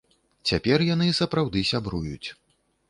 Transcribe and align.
Цяпер 0.51 0.85
яны 0.93 1.07
сапраўды 1.21 1.59
сябруюць. 1.75 2.27